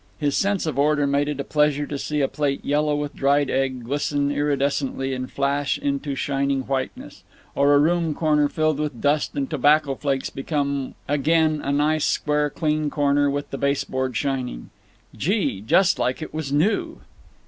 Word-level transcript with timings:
His 0.17 0.35
sense 0.35 0.65
of 0.65 0.79
order 0.79 1.05
made 1.05 1.27
it 1.29 1.39
a 1.39 1.43
pleasure 1.43 1.85
to 1.85 1.99
see 1.99 2.21
a 2.21 2.27
plate 2.27 2.65
yellow 2.65 2.95
with 2.95 3.13
dried 3.13 3.51
egg 3.51 3.83
glisten 3.83 4.31
iridescently 4.31 5.13
and 5.15 5.31
flash 5.31 5.77
into 5.77 6.15
shining 6.15 6.61
whiteness; 6.61 7.21
or 7.53 7.75
a 7.75 7.77
room 7.77 8.15
corner 8.15 8.49
filled 8.49 8.79
with 8.79 8.99
dust 8.99 9.35
and 9.35 9.47
tobacco 9.47 9.93
flakes 9.93 10.31
become 10.31 10.95
again 11.07 11.61
a 11.63 11.71
"nice 11.71 12.05
square 12.05 12.49
clean 12.49 12.89
corner 12.89 13.29
with 13.29 13.51
the 13.51 13.59
baseboard 13.59 14.17
shining, 14.17 14.71
gee! 15.15 15.61
just 15.61 15.99
like 15.99 16.19
it 16.23 16.33
was 16.33 16.51
new." 16.51 17.01